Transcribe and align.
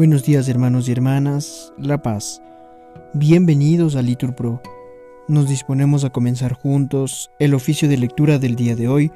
Buenos 0.00 0.22
días 0.22 0.48
hermanos 0.48 0.88
y 0.88 0.92
hermanas, 0.92 1.74
La 1.76 2.00
Paz. 2.00 2.40
Bienvenidos 3.12 3.96
a 3.96 4.00
Litur 4.00 4.34
Pro. 4.34 4.62
Nos 5.28 5.46
disponemos 5.46 6.04
a 6.04 6.10
comenzar 6.10 6.54
juntos 6.54 7.30
el 7.38 7.52
oficio 7.52 7.86
de 7.86 7.98
lectura 7.98 8.38
del 8.38 8.56
día 8.56 8.74
de 8.74 8.88
hoy, 8.88 9.12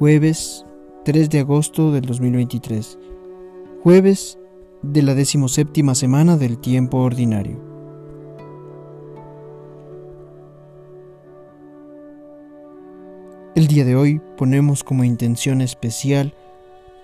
jueves 0.00 0.66
3 1.04 1.30
de 1.30 1.38
agosto 1.38 1.92
del 1.92 2.04
2023, 2.04 2.98
jueves 3.84 4.40
de 4.82 5.02
la 5.02 5.14
decimoséptima 5.14 5.94
semana 5.94 6.36
del 6.36 6.58
tiempo 6.58 6.98
ordinario. 6.98 7.62
El 13.54 13.68
día 13.68 13.84
de 13.84 13.94
hoy 13.94 14.20
ponemos 14.36 14.82
como 14.82 15.04
intención 15.04 15.60
especial 15.60 16.34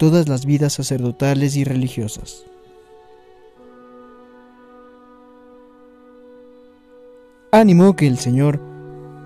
todas 0.00 0.28
las 0.28 0.46
vidas 0.46 0.72
sacerdotales 0.72 1.54
y 1.54 1.62
religiosas. 1.62 2.46
Ánimo 7.54 7.94
que 7.94 8.08
el 8.08 8.18
Señor 8.18 8.60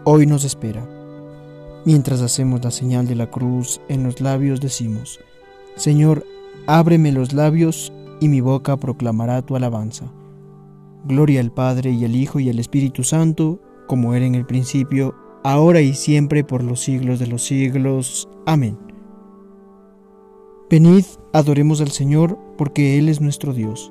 hoy 0.05 0.27
nos 0.27 0.45
espera. 0.45 0.87
Mientras 1.87 2.21
hacemos 2.21 2.63
la 2.63 2.71
señal 2.71 3.07
de 3.07 3.15
la 3.15 3.31
cruz 3.31 3.81
en 3.89 4.03
los 4.03 4.21
labios 4.21 4.61
decimos, 4.61 5.19
Señor, 5.77 6.27
ábreme 6.67 7.11
los 7.11 7.33
labios 7.33 7.91
y 8.21 8.29
mi 8.29 8.43
boca 8.43 8.77
proclamará 8.77 9.41
tu 9.41 9.57
alabanza. 9.57 10.13
Gloria 11.07 11.41
al 11.41 11.55
Padre 11.55 11.91
y 11.93 12.05
al 12.05 12.15
Hijo 12.15 12.39
y 12.39 12.51
al 12.51 12.59
Espíritu 12.59 13.03
Santo, 13.03 13.63
como 13.87 14.13
era 14.13 14.27
en 14.27 14.35
el 14.35 14.45
principio, 14.45 15.15
ahora 15.43 15.81
y 15.81 15.95
siempre 15.95 16.45
por 16.45 16.63
los 16.63 16.81
siglos 16.81 17.19
de 17.19 17.29
los 17.29 17.45
siglos. 17.45 18.29
Amén. 18.45 18.77
Venid, 20.69 21.07
adoremos 21.33 21.81
al 21.81 21.93
Señor, 21.93 22.39
porque 22.59 22.99
Él 22.99 23.09
es 23.09 23.23
nuestro 23.23 23.55
Dios. 23.55 23.91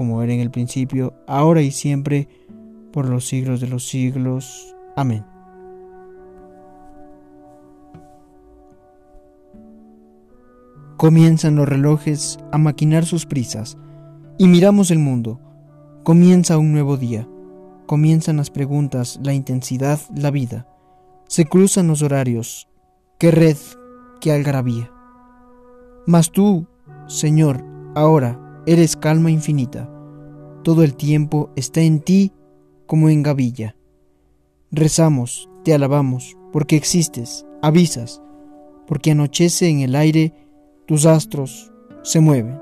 como 0.00 0.22
era 0.22 0.32
en 0.32 0.40
el 0.40 0.50
principio, 0.50 1.12
ahora 1.26 1.60
y 1.60 1.70
siempre, 1.70 2.26
por 2.90 3.06
los 3.06 3.28
siglos 3.28 3.60
de 3.60 3.68
los 3.68 3.86
siglos. 3.86 4.74
Amén. 4.96 5.26
Comienzan 10.96 11.54
los 11.54 11.68
relojes 11.68 12.38
a 12.50 12.56
maquinar 12.56 13.04
sus 13.04 13.26
prisas, 13.26 13.76
y 14.38 14.48
miramos 14.48 14.90
el 14.90 15.00
mundo. 15.00 15.38
Comienza 16.02 16.56
un 16.56 16.72
nuevo 16.72 16.96
día. 16.96 17.28
Comienzan 17.84 18.38
las 18.38 18.48
preguntas, 18.48 19.20
la 19.22 19.34
intensidad, 19.34 20.00
la 20.16 20.30
vida. 20.30 20.66
Se 21.28 21.44
cruzan 21.44 21.88
los 21.88 22.00
horarios. 22.00 22.70
Qué 23.18 23.32
red, 23.32 23.58
qué 24.22 24.32
algarabía. 24.32 24.90
Mas 26.06 26.30
tú, 26.30 26.66
Señor, 27.06 27.62
ahora 27.94 28.46
eres 28.66 28.96
calma 28.96 29.30
infinita. 29.30 29.90
Todo 30.62 30.82
el 30.82 30.94
tiempo 30.94 31.50
está 31.56 31.80
en 31.80 32.00
ti 32.00 32.32
como 32.86 33.08
en 33.08 33.22
gavilla. 33.22 33.76
Rezamos, 34.70 35.48
te 35.64 35.74
alabamos, 35.74 36.36
porque 36.52 36.76
existes, 36.76 37.46
avisas, 37.62 38.22
porque 38.86 39.12
anochece 39.12 39.68
en 39.68 39.80
el 39.80 39.94
aire, 39.94 40.34
tus 40.86 41.06
astros 41.06 41.72
se 42.02 42.20
mueven. 42.20 42.60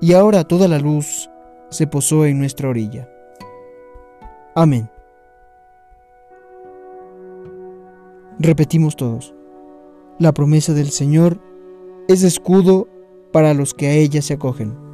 Y 0.00 0.12
ahora 0.12 0.44
toda 0.44 0.68
la 0.68 0.78
luz 0.78 1.30
se 1.70 1.86
posó 1.86 2.26
en 2.26 2.38
nuestra 2.38 2.68
orilla. 2.68 3.08
Amén. 4.54 4.90
Repetimos 8.38 8.96
todos. 8.96 9.34
La 10.18 10.32
promesa 10.32 10.74
del 10.74 10.90
Señor 10.90 11.40
es 12.08 12.22
escudo 12.22 12.88
para 13.32 13.54
los 13.54 13.74
que 13.74 13.88
a 13.88 13.92
ella 13.92 14.22
se 14.22 14.34
acogen. 14.34 14.85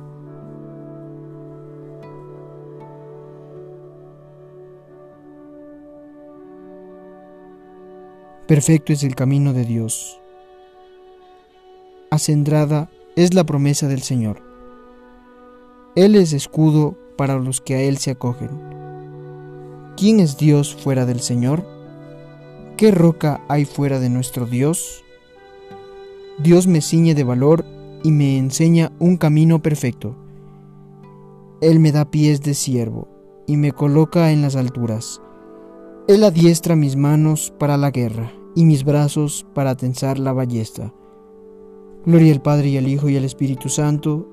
Perfecto 8.53 8.93
es 8.93 9.03
el 9.03 9.15
camino 9.15 9.55
de 9.55 9.65
Dios. 9.65 10.21
Acendrada 12.11 12.91
es 13.17 13.33
la 13.33 13.45
promesa 13.45 13.89
del 13.89 14.03
Señor. 14.03 14.43
Él 15.97 16.17
es 16.17 16.35
escudo 16.35 16.99
para 17.17 17.39
los 17.39 17.63
que 17.63 17.77
a 17.77 17.81
Él 17.81 17.97
se 17.97 18.11
acogen. 18.11 18.51
¿Quién 19.97 20.21
es 20.21 20.37
Dios 20.37 20.75
fuera 20.75 21.07
del 21.07 21.21
Señor? 21.21 21.65
¿Qué 22.77 22.91
roca 22.91 23.41
hay 23.49 23.65
fuera 23.65 23.99
de 23.99 24.11
nuestro 24.11 24.45
Dios? 24.45 25.03
Dios 26.39 26.67
me 26.67 26.83
ciñe 26.83 27.15
de 27.15 27.25
valor 27.25 27.65
y 28.05 28.13
me 28.13 28.37
enseña 28.37 28.93
un 28.99 29.17
camino 29.17 29.63
perfecto. 29.63 30.15
Él 31.63 31.81
me 31.81 31.91
da 31.91 32.11
pies 32.11 32.43
de 32.43 32.53
siervo 32.53 33.09
y 33.47 33.57
me 33.57 33.73
coloca 33.73 34.31
en 34.31 34.43
las 34.43 34.57
alturas. 34.57 35.23
Él 36.07 36.23
adiestra 36.23 36.77
mis 36.77 36.97
manos 36.97 37.51
para 37.59 37.79
la 37.79 37.91
guerra 37.91 38.31
y 38.55 38.65
mis 38.65 38.85
brazos 38.85 39.47
para 39.55 39.77
tensar 39.77 40.19
la 40.19 40.33
ballesta. 40.33 40.93
Gloria 42.05 42.33
al 42.33 42.43
Padre 42.43 42.69
y 42.69 42.79
al 42.79 42.89
Hijo 42.89 43.09
y 43.09 43.17
al 43.17 43.25
Espíritu 43.25 43.69
Santo, 43.69 44.29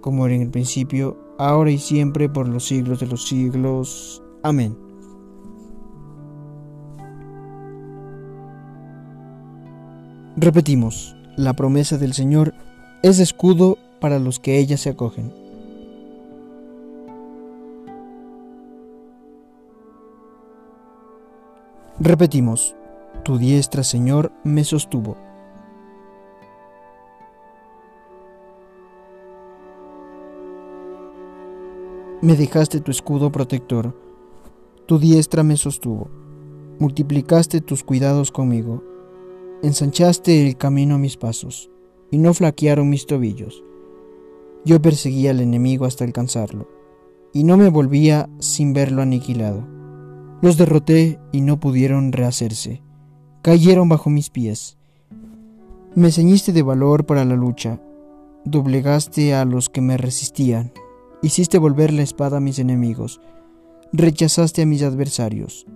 como 0.00 0.26
era 0.26 0.34
en 0.34 0.42
el 0.42 0.50
principio, 0.50 1.16
ahora 1.38 1.70
y 1.70 1.78
siempre, 1.78 2.28
por 2.28 2.48
los 2.48 2.66
siglos 2.66 3.00
de 3.00 3.06
los 3.06 3.26
siglos. 3.26 4.22
Amén. 4.42 4.76
Repetimos, 10.36 11.16
la 11.36 11.54
promesa 11.54 11.98
del 11.98 12.12
Señor 12.12 12.54
es 13.02 13.18
escudo 13.18 13.76
para 14.00 14.18
los 14.18 14.38
que 14.38 14.58
ella 14.58 14.76
se 14.76 14.90
acogen. 14.90 15.32
Repetimos, 22.00 22.76
tu 23.28 23.36
diestra, 23.36 23.84
Señor, 23.84 24.32
me 24.42 24.64
sostuvo. 24.64 25.18
Me 32.22 32.36
dejaste 32.36 32.80
tu 32.80 32.90
escudo 32.90 33.30
protector, 33.30 33.94
tu 34.86 34.98
diestra 34.98 35.42
me 35.42 35.58
sostuvo, 35.58 36.08
multiplicaste 36.78 37.60
tus 37.60 37.84
cuidados 37.84 38.32
conmigo, 38.32 38.82
ensanchaste 39.62 40.46
el 40.46 40.56
camino 40.56 40.94
a 40.94 40.98
mis 40.98 41.18
pasos 41.18 41.70
y 42.10 42.16
no 42.16 42.32
flaquearon 42.32 42.88
mis 42.88 43.04
tobillos. 43.04 43.62
Yo 44.64 44.80
perseguía 44.80 45.32
al 45.32 45.40
enemigo 45.40 45.84
hasta 45.84 46.04
alcanzarlo, 46.04 46.66
y 47.34 47.44
no 47.44 47.58
me 47.58 47.68
volvía 47.68 48.30
sin 48.38 48.72
verlo 48.72 49.02
aniquilado. 49.02 49.68
Los 50.40 50.56
derroté 50.56 51.20
y 51.30 51.42
no 51.42 51.60
pudieron 51.60 52.12
rehacerse. 52.12 52.87
Cayeron 53.48 53.88
bajo 53.88 54.10
mis 54.10 54.28
pies. 54.28 54.76
Me 55.94 56.12
ceñiste 56.12 56.52
de 56.52 56.60
valor 56.60 57.06
para 57.06 57.24
la 57.24 57.34
lucha, 57.34 57.80
doblegaste 58.44 59.34
a 59.34 59.46
los 59.46 59.70
que 59.70 59.80
me 59.80 59.96
resistían, 59.96 60.70
hiciste 61.22 61.56
volver 61.56 61.90
la 61.94 62.02
espada 62.02 62.36
a 62.36 62.40
mis 62.40 62.58
enemigos, 62.58 63.22
rechazaste 63.90 64.60
a 64.60 64.66
mis 64.66 64.82
adversarios, 64.82 65.66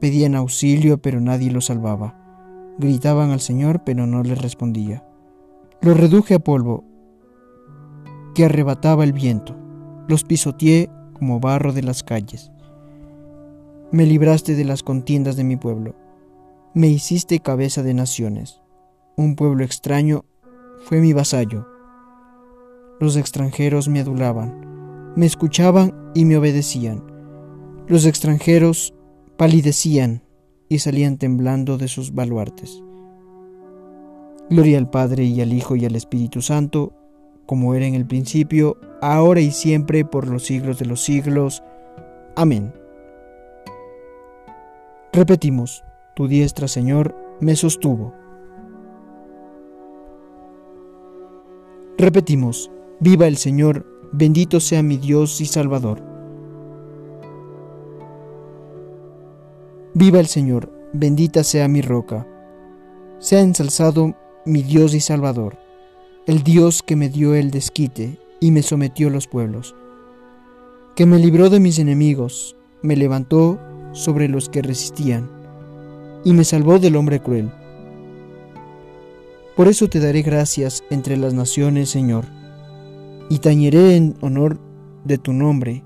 pedían 0.00 0.34
auxilio 0.34 0.98
pero 0.98 1.20
nadie 1.20 1.52
los 1.52 1.66
salvaba, 1.66 2.18
gritaban 2.80 3.30
al 3.30 3.40
Señor 3.40 3.84
pero 3.84 4.04
no 4.08 4.24
les 4.24 4.42
respondía. 4.42 5.04
Los 5.80 5.96
reduje 5.96 6.34
a 6.34 6.40
polvo 6.40 6.82
que 8.34 8.46
arrebataba 8.46 9.04
el 9.04 9.12
viento, 9.12 9.54
los 10.08 10.24
pisoteé 10.24 10.90
como 11.12 11.38
barro 11.38 11.72
de 11.72 11.84
las 11.84 12.02
calles. 12.02 12.50
Me 13.92 14.06
libraste 14.06 14.56
de 14.56 14.64
las 14.64 14.82
contiendas 14.82 15.36
de 15.36 15.44
mi 15.44 15.54
pueblo, 15.54 15.94
me 16.74 16.88
hiciste 16.88 17.40
cabeza 17.40 17.82
de 17.82 17.92
naciones. 17.92 18.62
Un 19.16 19.36
pueblo 19.36 19.62
extraño 19.62 20.24
fue 20.84 21.00
mi 21.00 21.12
vasallo. 21.12 21.66
Los 22.98 23.16
extranjeros 23.16 23.88
me 23.88 24.00
adulaban, 24.00 25.12
me 25.14 25.26
escuchaban 25.26 26.10
y 26.14 26.24
me 26.24 26.36
obedecían. 26.36 27.04
Los 27.88 28.06
extranjeros 28.06 28.94
palidecían 29.36 30.22
y 30.68 30.78
salían 30.78 31.18
temblando 31.18 31.76
de 31.76 31.88
sus 31.88 32.14
baluartes. 32.14 32.82
Gloria 34.48 34.78
al 34.78 34.88
Padre 34.88 35.24
y 35.24 35.40
al 35.42 35.52
Hijo 35.52 35.76
y 35.76 35.84
al 35.84 35.94
Espíritu 35.94 36.40
Santo, 36.40 36.92
como 37.44 37.74
era 37.74 37.86
en 37.86 37.94
el 37.94 38.06
principio, 38.06 38.78
ahora 39.02 39.40
y 39.40 39.50
siempre, 39.50 40.04
por 40.04 40.28
los 40.28 40.44
siglos 40.44 40.78
de 40.78 40.86
los 40.86 41.02
siglos. 41.02 41.62
Amén. 42.34 42.72
Repetimos, 45.12 45.84
tu 46.14 46.28
diestra, 46.28 46.68
Señor, 46.68 47.14
me 47.40 47.56
sostuvo. 47.56 48.14
Repetimos, 51.98 52.70
viva 53.00 53.26
el 53.26 53.36
Señor, 53.36 53.86
bendito 54.12 54.60
sea 54.60 54.82
mi 54.82 54.96
Dios 54.96 55.40
y 55.40 55.46
Salvador. 55.46 56.02
Viva 59.94 60.20
el 60.20 60.26
Señor, 60.26 60.72
bendita 60.92 61.44
sea 61.44 61.68
mi 61.68 61.82
roca. 61.82 62.26
Sea 63.18 63.40
ensalzado 63.40 64.14
mi 64.44 64.62
Dios 64.62 64.94
y 64.94 65.00
Salvador 65.00 65.62
el 66.24 66.44
Dios 66.44 66.84
que 66.84 66.94
me 66.94 67.08
dio 67.08 67.34
el 67.34 67.50
desquite 67.50 68.16
y 68.38 68.52
me 68.52 68.62
sometió 68.62 69.10
los 69.10 69.26
pueblos, 69.26 69.74
que 70.94 71.04
me 71.04 71.18
libró 71.18 71.50
de 71.50 71.58
mis 71.58 71.80
enemigos, 71.80 72.56
me 72.80 72.96
levantó 72.96 73.58
sobre 73.90 74.28
los 74.28 74.48
que 74.48 74.62
resistían, 74.62 75.28
y 76.24 76.32
me 76.32 76.44
salvó 76.44 76.78
del 76.78 76.96
hombre 76.96 77.20
cruel. 77.20 77.50
Por 79.56 79.68
eso 79.68 79.88
te 79.88 80.00
daré 80.00 80.22
gracias 80.22 80.82
entre 80.90 81.16
las 81.16 81.34
naciones, 81.34 81.90
Señor, 81.90 82.24
y 83.28 83.38
tañeré 83.38 83.96
en 83.96 84.14
honor 84.20 84.58
de 85.04 85.18
tu 85.18 85.32
nombre. 85.32 85.84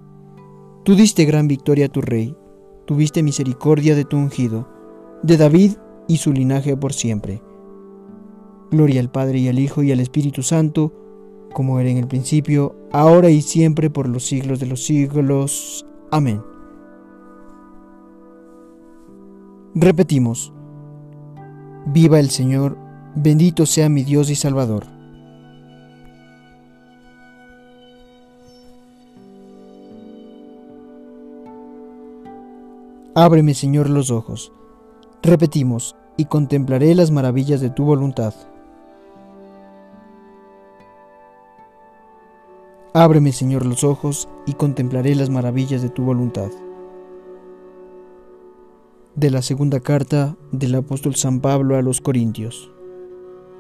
Tú 0.84 0.94
diste 0.94 1.24
gran 1.24 1.48
victoria 1.48 1.86
a 1.86 1.90
tu 1.90 2.00
rey, 2.00 2.36
tuviste 2.86 3.22
misericordia 3.22 3.96
de 3.96 4.04
tu 4.04 4.16
ungido, 4.16 4.68
de 5.22 5.36
David 5.36 5.72
y 6.06 6.18
su 6.18 6.32
linaje 6.32 6.76
por 6.76 6.92
siempre. 6.92 7.42
Gloria 8.70 9.00
al 9.00 9.10
Padre 9.10 9.38
y 9.38 9.48
al 9.48 9.58
Hijo 9.58 9.82
y 9.82 9.92
al 9.92 10.00
Espíritu 10.00 10.42
Santo, 10.42 10.92
como 11.52 11.80
era 11.80 11.90
en 11.90 11.96
el 11.96 12.06
principio, 12.06 12.76
ahora 12.92 13.30
y 13.30 13.42
siempre, 13.42 13.90
por 13.90 14.08
los 14.08 14.24
siglos 14.26 14.60
de 14.60 14.66
los 14.66 14.84
siglos. 14.84 15.86
Amén. 16.10 16.40
Repetimos, 19.78 20.54
viva 21.84 22.18
el 22.18 22.30
Señor, 22.30 22.78
bendito 23.14 23.66
sea 23.66 23.90
mi 23.90 24.04
Dios 24.04 24.30
y 24.30 24.34
Salvador. 24.34 24.86
Ábreme, 33.14 33.52
Señor, 33.52 33.90
los 33.90 34.10
ojos. 34.10 34.50
Repetimos, 35.22 35.94
y 36.16 36.24
contemplaré 36.24 36.94
las 36.94 37.10
maravillas 37.10 37.60
de 37.60 37.68
tu 37.68 37.84
voluntad. 37.84 38.32
Ábreme, 42.94 43.32
Señor, 43.32 43.66
los 43.66 43.84
ojos 43.84 44.26
y 44.46 44.54
contemplaré 44.54 45.14
las 45.14 45.28
maravillas 45.28 45.82
de 45.82 45.90
tu 45.90 46.02
voluntad. 46.02 46.48
De 49.16 49.30
la 49.30 49.42
segunda 49.42 49.80
carta 49.80 50.36
del 50.52 50.74
apóstol 50.74 51.16
San 51.16 51.40
Pablo 51.40 51.76
a 51.76 51.82
los 51.82 52.00
Corintios. 52.00 52.70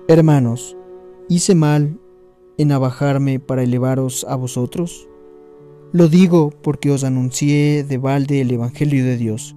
Hermanos, 0.06 0.76
¿hice 1.28 1.54
mal 1.54 1.98
en 2.58 2.72
abajarme 2.72 3.40
para 3.40 3.62
elevaros 3.62 4.24
a 4.28 4.36
vosotros? 4.36 5.08
Lo 5.92 6.08
digo 6.08 6.50
porque 6.62 6.90
os 6.90 7.04
anuncié 7.04 7.82
de 7.84 7.98
balde 7.98 8.40
el 8.42 8.50
Evangelio 8.50 9.04
de 9.04 9.16
Dios. 9.16 9.56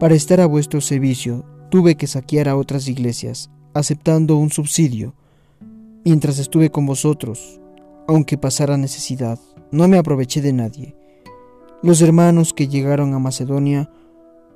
Para 0.00 0.14
estar 0.14 0.40
a 0.40 0.46
vuestro 0.46 0.80
servicio 0.80 1.44
tuve 1.70 1.96
que 1.96 2.06
saquear 2.06 2.48
a 2.48 2.56
otras 2.56 2.88
iglesias, 2.88 3.50
aceptando 3.74 4.36
un 4.36 4.50
subsidio, 4.50 5.14
mientras 6.04 6.38
estuve 6.38 6.70
con 6.70 6.86
vosotros 6.86 7.60
aunque 8.08 8.38
pasara 8.38 8.78
necesidad, 8.78 9.38
no 9.70 9.86
me 9.86 9.98
aproveché 9.98 10.40
de 10.40 10.54
nadie. 10.54 10.96
Los 11.82 12.00
hermanos 12.00 12.54
que 12.54 12.66
llegaron 12.66 13.12
a 13.12 13.18
Macedonia 13.18 13.90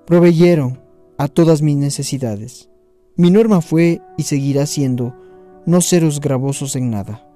proveyeron 0.07 0.81
a 1.19 1.29
todas 1.29 1.63
mis 1.63 1.77
necesidades. 1.77 2.71
Mi 3.17 3.31
norma 3.31 3.61
fue 3.61 4.01
y 4.17 4.25
seguirá 4.25 4.67
siendo 4.67 5.15
no 5.67 5.81
seros 5.81 6.21
gravosos 6.21 6.77
en 6.77 6.91
nada. 6.91 7.29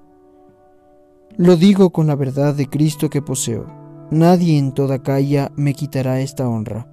Lo 1.37 1.55
digo 1.55 1.91
con 1.91 2.07
la 2.07 2.15
verdad 2.15 2.55
de 2.55 2.67
Cristo 2.67 3.09
que 3.09 3.21
poseo. 3.21 3.67
Nadie 4.09 4.57
en 4.57 4.73
toda 4.73 5.03
calle 5.03 5.49
me 5.55 5.73
quitará 5.73 6.19
esta 6.21 6.47
honra. 6.47 6.91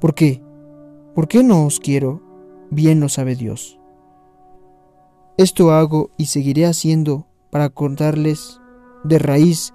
¿Por 0.00 0.14
qué? 0.14 0.42
¿Por 1.14 1.28
qué 1.28 1.44
no 1.44 1.66
os 1.66 1.78
quiero? 1.78 2.22
Bien 2.70 3.00
lo 3.00 3.08
sabe 3.08 3.36
Dios. 3.36 3.78
Esto 5.36 5.72
hago 5.72 6.10
y 6.16 6.26
seguiré 6.26 6.66
haciendo 6.66 7.26
para 7.50 7.68
contarles 7.68 8.60
de 9.04 9.18
raíz 9.18 9.74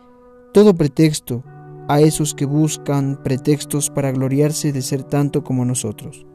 todo 0.54 0.74
pretexto 0.74 1.44
a 1.88 2.02
esos 2.02 2.34
que 2.34 2.46
buscan 2.46 3.22
pretextos 3.24 3.90
para 3.90 4.12
gloriarse 4.12 4.72
de 4.74 4.82
ser 4.82 5.04
tanto 5.04 5.44
como 5.44 5.66
nosotros. 5.66 6.26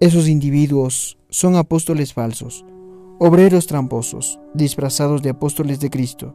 Esos 0.00 0.28
individuos 0.28 1.18
son 1.30 1.56
apóstoles 1.56 2.12
falsos, 2.12 2.64
obreros 3.18 3.66
tramposos, 3.66 4.40
disfrazados 4.52 5.22
de 5.22 5.30
apóstoles 5.30 5.80
de 5.80 5.90
Cristo. 5.90 6.34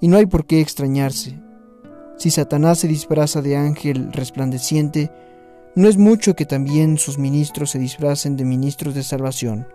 Y 0.00 0.08
no 0.08 0.16
hay 0.16 0.26
por 0.26 0.46
qué 0.46 0.60
extrañarse. 0.60 1.40
Si 2.18 2.30
Satanás 2.30 2.78
se 2.78 2.88
disfraza 2.88 3.42
de 3.42 3.56
ángel 3.56 4.12
resplandeciente, 4.12 5.10
no 5.74 5.88
es 5.88 5.96
mucho 5.96 6.34
que 6.34 6.46
también 6.46 6.98
sus 6.98 7.18
ministros 7.18 7.70
se 7.70 7.78
disfracen 7.78 8.36
de 8.36 8.44
ministros 8.44 8.94
de 8.94 9.02
salvación. 9.02 9.66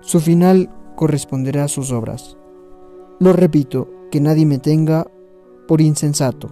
Su 0.00 0.18
final 0.20 0.70
corresponderá 0.96 1.64
a 1.64 1.68
sus 1.68 1.92
obras. 1.92 2.36
Lo 3.20 3.32
repito, 3.32 3.88
que 4.10 4.20
nadie 4.20 4.46
me 4.46 4.58
tenga 4.58 5.06
por 5.70 5.80
insensato. 5.80 6.50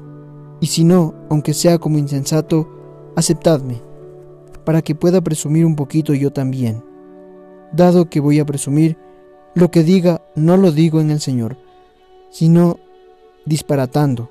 Y 0.61 0.69
si 0.69 0.85
no, 0.85 1.13
aunque 1.29 1.53
sea 1.53 1.81
como 1.81 1.99
insensato, 1.99 2.69
aceptadme, 3.17 3.83
para 4.65 4.81
que 4.81 4.95
pueda 4.95 5.21
presumir 5.21 5.67
un 5.67 5.75
poquito 5.75 6.15
yo 6.15 6.33
también. 6.33 6.85
Dado 7.73 8.09
que 8.09 8.21
voy 8.21 8.39
a 8.39 8.47
presumir, 8.47 8.97
lo 9.57 9.73
que 9.73 9.83
diga 9.83 10.23
no 10.37 10.57
lo 10.57 10.71
digo 10.71 11.01
en 11.01 11.11
el 11.11 11.19
Señor, 11.19 11.57
sino 12.31 12.79
disparatando. 13.45 14.31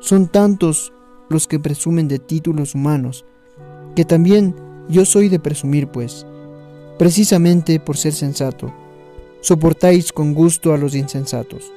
Son 0.00 0.28
tantos 0.28 0.92
los 1.30 1.48
que 1.48 1.58
presumen 1.58 2.06
de 2.06 2.18
títulos 2.18 2.74
humanos, 2.74 3.24
que 3.96 4.04
también 4.04 4.54
yo 4.90 5.06
soy 5.06 5.30
de 5.30 5.38
presumir, 5.38 5.88
pues, 5.88 6.26
precisamente 6.98 7.80
por 7.80 7.96
ser 7.96 8.12
sensato 8.12 8.70
soportáis 9.40 10.10
con 10.10 10.32
gusto 10.32 10.72
a 10.72 10.78
los 10.78 10.94
insensatos. 10.94 11.70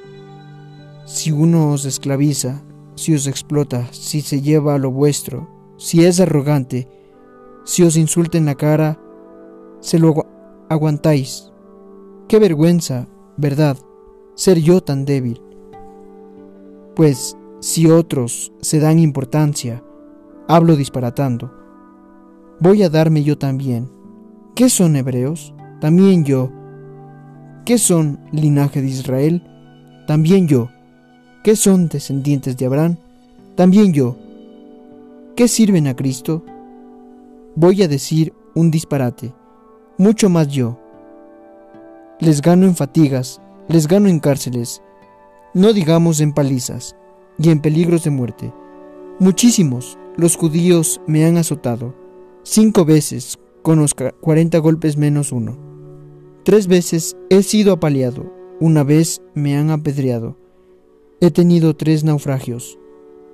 Si 1.08 1.32
uno 1.32 1.72
os 1.72 1.86
esclaviza, 1.86 2.62
si 2.94 3.14
os 3.14 3.26
explota, 3.26 3.88
si 3.92 4.20
se 4.20 4.42
lleva 4.42 4.74
a 4.74 4.78
lo 4.78 4.90
vuestro, 4.90 5.48
si 5.78 6.04
es 6.04 6.20
arrogante, 6.20 6.86
si 7.64 7.82
os 7.82 7.96
insulta 7.96 8.36
en 8.36 8.44
la 8.44 8.56
cara, 8.56 9.00
se 9.80 9.98
lo 9.98 10.14
aguantáis. 10.68 11.50
Qué 12.28 12.38
vergüenza, 12.38 13.08
verdad, 13.38 13.78
ser 14.34 14.58
yo 14.58 14.82
tan 14.82 15.06
débil. 15.06 15.40
Pues 16.94 17.38
si 17.60 17.90
otros 17.90 18.52
se 18.60 18.78
dan 18.78 18.98
importancia, 18.98 19.82
hablo 20.46 20.76
disparatando. 20.76 21.50
Voy 22.60 22.82
a 22.82 22.90
darme 22.90 23.22
yo 23.22 23.38
también. 23.38 23.90
¿Qué 24.54 24.68
son 24.68 24.94
hebreos? 24.94 25.54
También 25.80 26.26
yo, 26.26 26.50
¿Qué 27.64 27.78
son 27.78 28.20
linaje 28.30 28.82
de 28.82 28.88
Israel? 28.88 29.42
También 30.06 30.48
yo. 30.48 30.68
¿Qué 31.44 31.54
son 31.54 31.88
descendientes 31.88 32.56
de 32.56 32.66
Abraham? 32.66 32.96
También 33.54 33.92
yo. 33.92 34.16
¿Qué 35.36 35.46
sirven 35.46 35.86
a 35.86 35.94
Cristo? 35.94 36.44
Voy 37.54 37.82
a 37.82 37.88
decir 37.88 38.32
un 38.54 38.70
disparate, 38.70 39.32
mucho 39.98 40.28
más 40.28 40.48
yo. 40.48 40.78
Les 42.18 42.42
gano 42.42 42.66
en 42.66 42.74
fatigas, 42.74 43.40
les 43.68 43.86
gano 43.86 44.08
en 44.08 44.18
cárceles, 44.18 44.82
no 45.54 45.72
digamos 45.72 46.20
en 46.20 46.32
palizas 46.32 46.96
y 47.38 47.50
en 47.50 47.60
peligros 47.60 48.02
de 48.02 48.10
muerte. 48.10 48.52
Muchísimos 49.20 49.96
los 50.16 50.36
judíos 50.36 51.00
me 51.06 51.24
han 51.24 51.36
azotado, 51.36 51.94
cinco 52.42 52.84
veces 52.84 53.38
con 53.62 53.78
los 53.78 53.94
cuarenta 53.94 54.58
golpes 54.58 54.96
menos 54.96 55.30
uno. 55.30 55.56
tres 56.44 56.66
veces 56.66 57.16
he 57.30 57.44
sido 57.44 57.72
apaleado, 57.72 58.32
una 58.58 58.82
vez 58.82 59.22
me 59.34 59.56
han 59.56 59.70
apedreado. 59.70 60.36
He 61.20 61.32
tenido 61.32 61.74
tres 61.74 62.04
naufragios, 62.04 62.78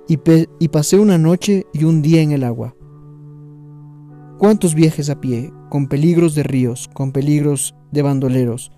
y, 0.07 0.67
pasé 0.67 0.99
una 0.99 1.17
noche 1.17 1.65
y 1.71 1.83
un 1.83 2.01
día 2.01 2.21
en 2.21 2.31
el 2.31 2.43
agua. 2.43 2.75
¿Cuántos 4.39 4.75
viajes 4.75 5.09
a 5.09 5.21
pie, 5.21 5.51
con 5.69 5.87
peligros 5.87 6.35
de 6.35 6.43
ríos, 6.43 6.89
con 6.93 7.11
peligros 7.11 7.75
de 7.91 8.01
bandoleros, 8.01 8.71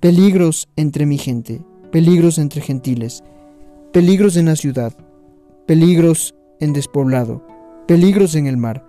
peligros 0.00 0.68
entre 0.76 1.06
mi 1.06 1.16
gente, 1.16 1.62
peligros 1.92 2.38
entre 2.38 2.60
gentiles, 2.60 3.22
peligros 3.92 4.36
en 4.36 4.46
la 4.46 4.56
ciudad, 4.56 4.96
peligros 5.66 6.34
en 6.58 6.72
despoblado, 6.72 7.46
peligros 7.86 8.34
en 8.34 8.46
el 8.46 8.56
mar, 8.56 8.84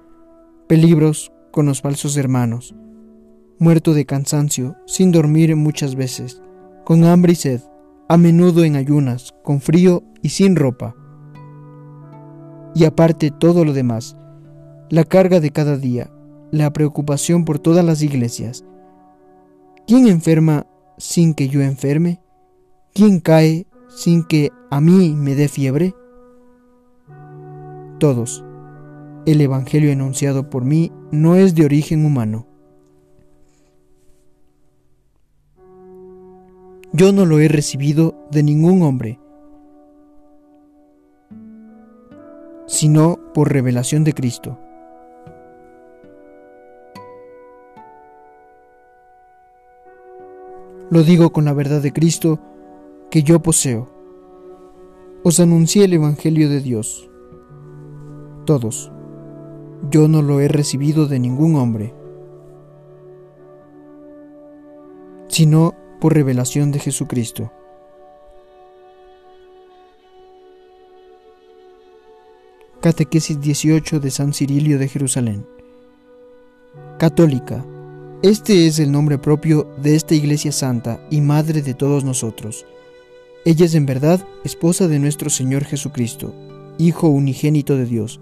peligros 0.67 1.31
con 1.51 1.67
los 1.67 1.81
falsos 1.81 2.17
hermanos, 2.17 2.75
muerto 3.59 3.93
de 3.93 4.05
cansancio, 4.05 4.75
sin 4.87 5.11
dormir 5.11 5.55
muchas 5.55 5.95
veces, 5.95 6.41
con 6.83 7.03
hambre 7.03 7.33
y 7.33 7.35
sed, 7.35 7.61
a 8.11 8.17
menudo 8.17 8.65
en 8.65 8.75
ayunas, 8.75 9.33
con 9.41 9.61
frío 9.61 10.03
y 10.21 10.27
sin 10.27 10.57
ropa. 10.57 10.97
Y 12.75 12.83
aparte 12.83 13.31
todo 13.31 13.63
lo 13.63 13.71
demás, 13.71 14.17
la 14.89 15.05
carga 15.05 15.39
de 15.39 15.51
cada 15.51 15.77
día, 15.77 16.11
la 16.51 16.73
preocupación 16.73 17.45
por 17.45 17.59
todas 17.59 17.85
las 17.85 18.01
iglesias. 18.01 18.65
¿Quién 19.87 20.09
enferma 20.09 20.67
sin 20.97 21.33
que 21.33 21.47
yo 21.47 21.61
enferme? 21.61 22.19
¿Quién 22.93 23.21
cae 23.21 23.65
sin 23.87 24.25
que 24.25 24.51
a 24.69 24.81
mí 24.81 25.15
me 25.15 25.33
dé 25.33 25.47
fiebre? 25.47 25.95
Todos. 27.97 28.43
El 29.25 29.39
Evangelio 29.39 29.89
enunciado 29.89 30.49
por 30.49 30.65
mí 30.65 30.91
no 31.13 31.37
es 31.37 31.55
de 31.55 31.63
origen 31.63 32.03
humano. 32.03 32.45
Yo 36.93 37.13
no 37.13 37.25
lo 37.25 37.39
he 37.39 37.47
recibido 37.47 38.15
de 38.31 38.43
ningún 38.43 38.81
hombre, 38.83 39.17
sino 42.67 43.17
por 43.33 43.51
revelación 43.51 44.03
de 44.03 44.13
Cristo. 44.13 44.57
Lo 50.89 51.03
digo 51.03 51.31
con 51.31 51.45
la 51.45 51.53
verdad 51.53 51.81
de 51.81 51.93
Cristo 51.93 52.39
que 53.09 53.23
yo 53.23 53.41
poseo. 53.41 53.87
Os 55.23 55.39
anuncié 55.39 55.85
el 55.85 55.93
Evangelio 55.93 56.49
de 56.49 56.59
Dios. 56.59 57.09
Todos. 58.45 58.91
Yo 59.89 60.09
no 60.09 60.21
lo 60.21 60.41
he 60.41 60.49
recibido 60.49 61.07
de 61.07 61.19
ningún 61.19 61.55
hombre, 61.55 61.93
sino 65.29 65.73
por 66.01 66.13
revelación 66.13 66.73
de 66.73 66.79
Jesucristo. 66.79 67.53
Catequesis 72.81 73.39
18 73.39 74.01
de 74.01 74.11
San 74.11 74.33
Cirilio 74.33 74.77
de 74.79 74.89
Jerusalén. 74.89 75.45
Católica 76.99 77.63
este 78.23 78.67
es 78.67 78.77
el 78.77 78.91
nombre 78.91 79.17
propio 79.17 79.67
de 79.81 79.95
esta 79.95 80.13
Iglesia 80.13 80.51
Santa 80.51 81.03
y 81.09 81.21
Madre 81.21 81.63
de 81.63 81.73
todos 81.73 82.03
nosotros. 82.03 82.67
Ella 83.45 83.65
es 83.65 83.73
en 83.73 83.87
verdad 83.87 84.23
esposa 84.43 84.87
de 84.87 84.99
nuestro 84.99 85.31
Señor 85.31 85.63
Jesucristo, 85.63 86.31
Hijo 86.77 87.07
unigénito 87.07 87.75
de 87.77 87.85
Dios, 87.85 88.21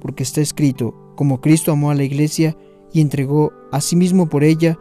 porque 0.00 0.22
está 0.22 0.40
escrito, 0.40 1.12
como 1.14 1.42
Cristo 1.42 1.72
amó 1.72 1.90
a 1.90 1.94
la 1.94 2.04
Iglesia 2.04 2.56
y 2.90 3.02
entregó 3.02 3.52
a 3.70 3.82
sí 3.82 3.96
mismo 3.96 4.30
por 4.30 4.44
ella 4.44 4.78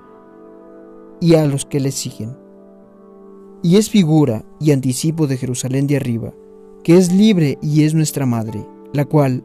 y 1.24 1.36
a 1.36 1.46
los 1.46 1.66
que 1.66 1.80
le 1.80 1.92
siguen. 1.92 2.36
Y 3.64 3.78
es 3.78 3.90
figura 3.90 4.44
y 4.60 4.72
anticipo 4.72 5.26
de 5.26 5.38
Jerusalén 5.38 5.88
de 5.88 5.96
arriba, 5.96 6.34
que 6.84 6.98
es 6.98 7.14
libre 7.14 7.58
y 7.62 7.84
es 7.86 7.94
nuestra 7.94 8.26
madre, 8.26 8.68
la 8.92 9.06
cual, 9.06 9.42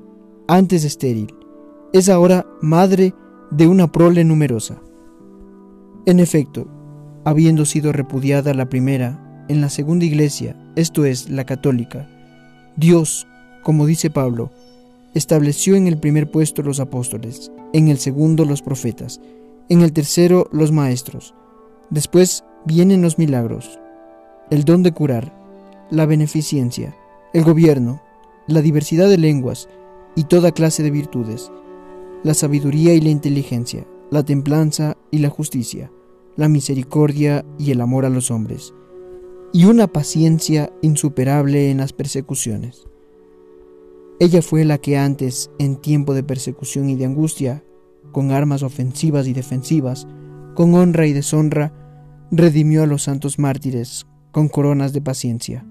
antes 0.48 0.82
estéril, 0.82 1.32
es 1.92 2.08
ahora 2.08 2.44
madre 2.60 3.14
de 3.52 3.68
una 3.68 3.92
prole 3.92 4.24
numerosa. 4.24 4.82
En 6.04 6.18
efecto, 6.18 6.66
habiendo 7.24 7.64
sido 7.64 7.92
repudiada 7.92 8.54
la 8.54 8.68
primera, 8.68 9.44
en 9.48 9.60
la 9.60 9.68
segunda 9.68 10.04
iglesia, 10.04 10.56
esto 10.74 11.04
es, 11.04 11.30
la 11.30 11.46
católica, 11.46 12.10
Dios, 12.76 13.28
como 13.62 13.86
dice 13.86 14.10
Pablo, 14.10 14.50
estableció 15.14 15.76
en 15.76 15.86
el 15.86 15.96
primer 15.96 16.28
puesto 16.28 16.62
los 16.62 16.80
apóstoles, 16.80 17.52
en 17.72 17.86
el 17.86 17.98
segundo 17.98 18.44
los 18.44 18.62
profetas, 18.62 19.20
en 19.68 19.82
el 19.82 19.92
tercero 19.92 20.48
los 20.50 20.72
maestros. 20.72 21.36
Después 21.90 22.44
vienen 22.64 23.02
los 23.02 23.18
milagros, 23.18 23.78
el 24.50 24.64
don 24.64 24.82
de 24.82 24.92
curar, 24.92 25.34
la 25.90 26.06
beneficencia, 26.06 26.94
el 27.32 27.44
gobierno, 27.44 28.02
la 28.46 28.62
diversidad 28.62 29.08
de 29.08 29.18
lenguas 29.18 29.68
y 30.14 30.24
toda 30.24 30.52
clase 30.52 30.82
de 30.82 30.90
virtudes, 30.90 31.50
la 32.22 32.34
sabiduría 32.34 32.94
y 32.94 33.00
la 33.00 33.10
inteligencia, 33.10 33.86
la 34.10 34.24
templanza 34.24 34.96
y 35.10 35.18
la 35.18 35.28
justicia 35.28 35.90
la 36.38 36.48
misericordia 36.48 37.44
y 37.58 37.72
el 37.72 37.80
amor 37.80 38.04
a 38.04 38.10
los 38.10 38.30
hombres, 38.30 38.72
y 39.52 39.64
una 39.64 39.88
paciencia 39.88 40.72
insuperable 40.82 41.72
en 41.72 41.78
las 41.78 41.92
persecuciones. 41.92 42.86
Ella 44.20 44.40
fue 44.40 44.64
la 44.64 44.78
que 44.78 44.96
antes, 44.96 45.50
en 45.58 45.74
tiempo 45.74 46.14
de 46.14 46.22
persecución 46.22 46.90
y 46.90 46.94
de 46.94 47.06
angustia, 47.06 47.64
con 48.12 48.30
armas 48.30 48.62
ofensivas 48.62 49.26
y 49.26 49.32
defensivas, 49.32 50.06
con 50.58 50.74
honra 50.74 51.06
y 51.06 51.12
deshonra, 51.12 51.72
redimió 52.32 52.82
a 52.82 52.86
los 52.86 53.04
santos 53.04 53.38
mártires 53.38 54.08
con 54.32 54.48
coronas 54.48 54.92
de 54.92 55.00
paciencia, 55.00 55.64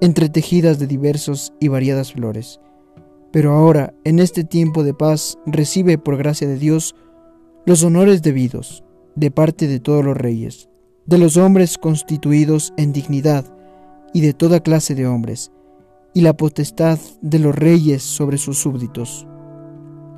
entretejidas 0.00 0.78
de 0.78 0.86
diversos 0.86 1.52
y 1.58 1.66
variadas 1.66 2.12
flores. 2.12 2.60
Pero 3.32 3.54
ahora, 3.54 3.92
en 4.04 4.20
este 4.20 4.44
tiempo 4.44 4.84
de 4.84 4.94
paz, 4.94 5.36
recibe 5.46 5.98
por 5.98 6.16
gracia 6.16 6.46
de 6.46 6.58
Dios 6.58 6.94
los 7.66 7.82
honores 7.82 8.22
debidos, 8.22 8.84
de 9.16 9.32
parte 9.32 9.66
de 9.66 9.80
todos 9.80 10.04
los 10.04 10.16
reyes, 10.16 10.68
de 11.06 11.18
los 11.18 11.36
hombres 11.36 11.76
constituidos 11.76 12.72
en 12.76 12.92
dignidad 12.92 13.46
y 14.14 14.20
de 14.20 14.32
toda 14.32 14.60
clase 14.60 14.94
de 14.94 15.08
hombres, 15.08 15.50
y 16.14 16.20
la 16.20 16.36
potestad 16.36 17.00
de 17.20 17.40
los 17.40 17.52
reyes 17.52 18.04
sobre 18.04 18.38
sus 18.38 18.60
súbditos, 18.60 19.26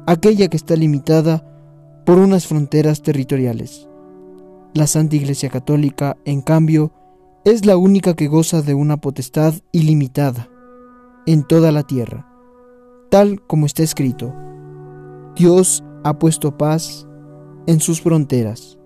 aquella 0.06 0.48
que 0.48 0.58
está 0.58 0.76
limitada 0.76 1.46
por 2.04 2.18
unas 2.18 2.46
fronteras 2.46 3.02
territoriales. 3.02 3.88
La 4.74 4.86
Santa 4.86 5.16
Iglesia 5.16 5.48
Católica, 5.48 6.16
en 6.24 6.42
cambio, 6.42 6.92
es 7.44 7.64
la 7.64 7.76
única 7.76 8.14
que 8.14 8.28
goza 8.28 8.62
de 8.62 8.74
una 8.74 8.98
potestad 8.98 9.54
ilimitada 9.72 10.48
en 11.26 11.42
toda 11.42 11.72
la 11.72 11.82
tierra, 11.82 12.26
tal 13.10 13.40
como 13.46 13.66
está 13.66 13.82
escrito. 13.82 14.34
Dios 15.36 15.82
ha 16.04 16.18
puesto 16.18 16.56
paz 16.56 17.06
en 17.66 17.80
sus 17.80 18.00
fronteras. 18.00 18.78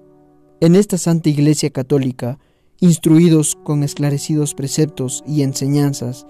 En 0.60 0.74
esta 0.74 0.98
Santa 0.98 1.28
Iglesia 1.28 1.70
Católica, 1.70 2.38
instruidos 2.80 3.56
con 3.64 3.82
esclarecidos 3.82 4.54
preceptos 4.54 5.22
y 5.26 5.42
enseñanzas, 5.42 6.26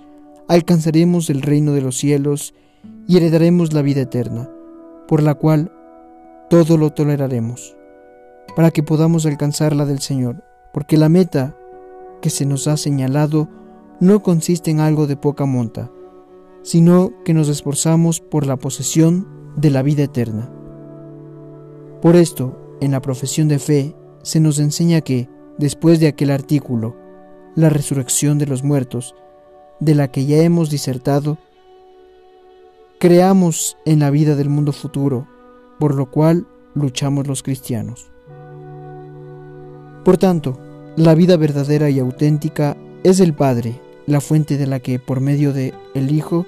alcanzaremos 0.48 1.30
el 1.30 1.42
reino 1.42 1.72
de 1.72 1.82
los 1.82 1.96
cielos 1.96 2.54
y 3.06 3.16
heredaremos 3.16 3.72
la 3.72 3.82
vida 3.82 4.02
eterna, 4.02 4.50
por 5.08 5.22
la 5.22 5.34
cual 5.34 5.72
todo 6.48 6.76
lo 6.76 6.90
toleraremos, 6.90 7.76
para 8.56 8.70
que 8.70 8.82
podamos 8.82 9.26
alcanzar 9.26 9.74
la 9.74 9.86
del 9.86 10.00
Señor, 10.00 10.44
porque 10.72 10.96
la 10.96 11.08
meta 11.08 11.56
que 12.20 12.30
se 12.30 12.46
nos 12.46 12.68
ha 12.68 12.76
señalado 12.76 13.48
no 14.00 14.22
consiste 14.22 14.70
en 14.70 14.80
algo 14.80 15.06
de 15.06 15.16
poca 15.16 15.46
monta, 15.46 15.90
sino 16.62 17.12
que 17.24 17.34
nos 17.34 17.48
esforzamos 17.48 18.20
por 18.20 18.46
la 18.46 18.56
posesión 18.56 19.28
de 19.56 19.70
la 19.70 19.82
vida 19.82 20.04
eterna. 20.04 20.50
Por 22.00 22.16
esto, 22.16 22.76
en 22.80 22.90
la 22.90 23.00
profesión 23.00 23.48
de 23.48 23.58
fe 23.58 23.94
se 24.22 24.40
nos 24.40 24.58
enseña 24.58 25.00
que, 25.00 25.28
después 25.58 26.00
de 26.00 26.08
aquel 26.08 26.30
artículo, 26.30 26.96
la 27.54 27.70
resurrección 27.70 28.38
de 28.38 28.46
los 28.46 28.64
muertos, 28.64 29.14
de 29.80 29.94
la 29.94 30.08
que 30.08 30.26
ya 30.26 30.38
hemos 30.38 30.70
disertado, 30.70 31.38
creamos 32.98 33.76
en 33.84 34.00
la 34.00 34.10
vida 34.10 34.34
del 34.34 34.48
mundo 34.48 34.72
futuro, 34.72 35.28
por 35.84 35.96
lo 35.96 36.10
cual 36.10 36.46
luchamos 36.72 37.26
los 37.26 37.42
cristianos. 37.42 38.10
Por 40.02 40.16
tanto, 40.16 40.58
la 40.96 41.14
vida 41.14 41.36
verdadera 41.36 41.90
y 41.90 41.98
auténtica 41.98 42.74
es 43.02 43.20
el 43.20 43.34
Padre, 43.34 43.78
la 44.06 44.22
fuente 44.22 44.56
de 44.56 44.66
la 44.66 44.80
que, 44.80 44.98
por 44.98 45.20
medio 45.20 45.52
de 45.52 45.74
el 45.92 46.10
Hijo, 46.10 46.46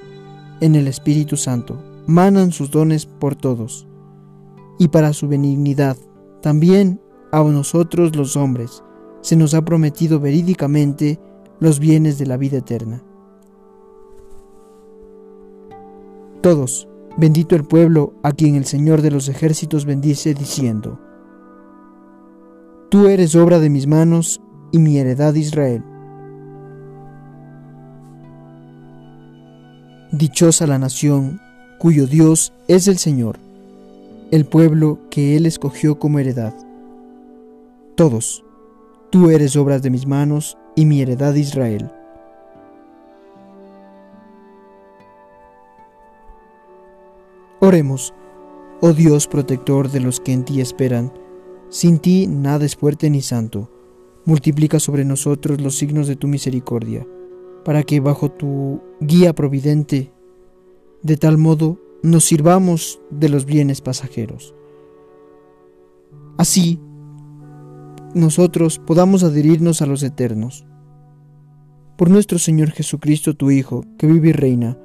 en 0.62 0.74
el 0.74 0.88
Espíritu 0.88 1.36
Santo, 1.36 1.76
manan 2.06 2.50
sus 2.50 2.70
dones 2.70 3.04
por 3.04 3.34
todos, 3.34 3.86
y 4.78 4.88
para 4.88 5.12
su 5.12 5.28
benignidad, 5.28 5.98
también 6.40 6.98
a 7.30 7.42
nosotros 7.42 8.16
los 8.16 8.38
hombres 8.38 8.82
se 9.20 9.36
nos 9.36 9.52
ha 9.52 9.62
prometido 9.62 10.18
verídicamente 10.18 11.20
los 11.60 11.78
bienes 11.78 12.16
de 12.16 12.24
la 12.24 12.38
vida 12.38 12.56
eterna. 12.56 13.02
Todos, 16.40 16.88
bendito 17.16 17.56
el 17.56 17.64
pueblo 17.64 18.14
a 18.22 18.32
quien 18.32 18.54
el 18.54 18.64
Señor 18.64 19.02
de 19.02 19.10
los 19.10 19.28
ejércitos 19.28 19.84
bendice 19.84 20.34
diciendo, 20.34 21.00
Tú 22.90 23.08
eres 23.08 23.34
obra 23.34 23.58
de 23.58 23.70
mis 23.70 23.86
manos 23.86 24.40
y 24.72 24.78
mi 24.78 24.98
heredad 24.98 25.34
Israel. 25.34 25.82
Dichosa 30.12 30.66
la 30.66 30.78
nación 30.78 31.40
cuyo 31.78 32.06
Dios 32.06 32.52
es 32.68 32.88
el 32.88 32.98
Señor, 32.98 33.38
el 34.30 34.46
pueblo 34.46 34.98
que 35.10 35.36
Él 35.36 35.46
escogió 35.46 35.98
como 35.98 36.18
heredad. 36.18 36.54
Todos, 37.96 38.44
tú 39.10 39.30
eres 39.30 39.56
obra 39.56 39.78
de 39.78 39.90
mis 39.90 40.06
manos 40.06 40.56
y 40.74 40.86
mi 40.86 41.02
heredad 41.02 41.34
Israel. 41.34 41.90
Oremos, 47.66 48.14
oh 48.80 48.92
Dios 48.92 49.26
protector 49.26 49.90
de 49.90 49.98
los 49.98 50.20
que 50.20 50.32
en 50.32 50.44
ti 50.44 50.60
esperan, 50.60 51.12
sin 51.68 51.98
ti 51.98 52.28
nada 52.28 52.64
es 52.64 52.76
fuerte 52.76 53.10
ni 53.10 53.22
santo. 53.22 53.72
Multiplica 54.24 54.78
sobre 54.78 55.04
nosotros 55.04 55.60
los 55.60 55.76
signos 55.76 56.06
de 56.06 56.14
tu 56.14 56.28
misericordia, 56.28 57.04
para 57.64 57.82
que 57.82 57.98
bajo 57.98 58.30
tu 58.30 58.80
guía 59.00 59.34
providente, 59.34 60.12
de 61.02 61.16
tal 61.16 61.38
modo 61.38 61.80
nos 62.04 62.22
sirvamos 62.22 63.00
de 63.10 63.30
los 63.30 63.46
bienes 63.46 63.80
pasajeros. 63.80 64.54
Así, 66.38 66.78
nosotros 68.14 68.78
podamos 68.78 69.24
adherirnos 69.24 69.82
a 69.82 69.86
los 69.86 70.04
eternos. 70.04 70.64
Por 71.98 72.10
nuestro 72.10 72.38
Señor 72.38 72.70
Jesucristo, 72.70 73.34
tu 73.34 73.50
Hijo, 73.50 73.84
que 73.98 74.06
vive 74.06 74.28
y 74.28 74.34
reina 74.34 74.78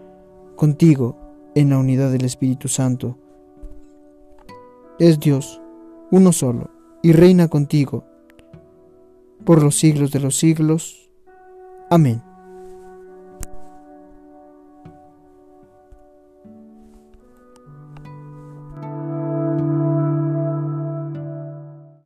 contigo 0.56 1.21
en 1.56 1.70
la 1.70 1.78
unidad 1.78 2.12
del 2.12 2.26
Espíritu 2.26 2.68
Santo, 2.68 3.18
es 5.00 5.20
Dios, 5.20 5.62
uno 6.12 6.32
solo, 6.32 6.70
y 7.02 7.14
reina 7.14 7.48
contigo 7.48 8.06
por 9.46 9.64
los 9.64 9.78
siglos 9.78 10.12
de 10.12 10.20
los 10.20 10.38
siglos. 10.38 11.10
Amén. 11.90 12.22